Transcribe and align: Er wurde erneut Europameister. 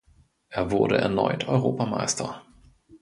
Er 0.49 0.71
wurde 0.71 0.97
erneut 0.97 1.47
Europameister. 1.47 2.41